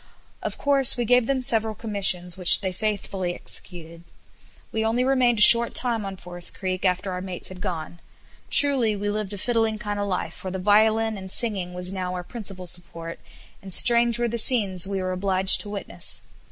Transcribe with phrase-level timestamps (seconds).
[0.41, 4.03] Of course we gave them several commissions, which they faithfully executed.
[4.71, 7.99] We only remained a short time on Forest Creek after our mates had gone.
[8.49, 12.15] Truly we lived a fiddling kind of life for the violin and singing was now
[12.15, 13.19] our principal support,
[13.61, 16.23] and strange were the scenes we were obliged to witness.